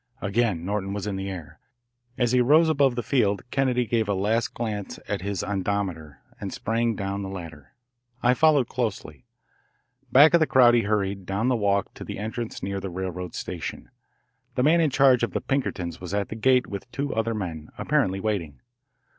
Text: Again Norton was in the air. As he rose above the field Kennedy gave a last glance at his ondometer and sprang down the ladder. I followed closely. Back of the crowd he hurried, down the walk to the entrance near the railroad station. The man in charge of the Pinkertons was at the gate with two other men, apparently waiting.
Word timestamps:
Again 0.19 0.65
Norton 0.65 0.93
was 0.93 1.05
in 1.05 1.15
the 1.15 1.29
air. 1.29 1.59
As 2.17 2.31
he 2.31 2.41
rose 2.41 2.69
above 2.69 2.95
the 2.95 3.03
field 3.03 3.43
Kennedy 3.51 3.85
gave 3.85 4.09
a 4.09 4.15
last 4.15 4.51
glance 4.55 4.97
at 5.07 5.21
his 5.21 5.43
ondometer 5.43 6.23
and 6.39 6.51
sprang 6.51 6.95
down 6.95 7.21
the 7.21 7.29
ladder. 7.29 7.73
I 8.23 8.33
followed 8.33 8.67
closely. 8.67 9.27
Back 10.11 10.33
of 10.33 10.39
the 10.39 10.47
crowd 10.47 10.73
he 10.73 10.81
hurried, 10.81 11.27
down 11.27 11.49
the 11.49 11.55
walk 11.55 11.93
to 11.93 12.03
the 12.03 12.17
entrance 12.17 12.63
near 12.63 12.79
the 12.79 12.89
railroad 12.89 13.35
station. 13.35 13.91
The 14.55 14.63
man 14.63 14.81
in 14.81 14.89
charge 14.89 15.21
of 15.21 15.33
the 15.33 15.39
Pinkertons 15.41 16.01
was 16.01 16.15
at 16.15 16.29
the 16.29 16.35
gate 16.35 16.65
with 16.65 16.91
two 16.91 17.13
other 17.13 17.35
men, 17.35 17.69
apparently 17.77 18.19
waiting. 18.19 18.59